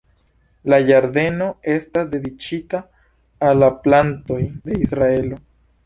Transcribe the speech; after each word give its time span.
La 0.71 0.79
ĝardeno 0.87 1.49
estas 1.75 2.09
dediĉita 2.15 2.83
al 3.51 3.65
la 3.65 3.73
plantoj 3.87 4.43
de 4.69 4.85
Israelo. 4.89 5.45